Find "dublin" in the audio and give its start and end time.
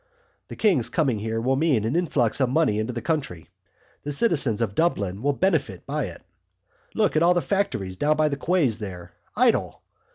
4.73-5.21